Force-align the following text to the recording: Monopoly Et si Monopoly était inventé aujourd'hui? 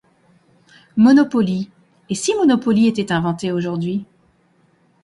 Monopoly 0.97 1.69
Et 2.09 2.15
si 2.15 2.33
Monopoly 2.33 2.87
était 2.87 3.11
inventé 3.11 3.51
aujourd'hui? 3.51 4.03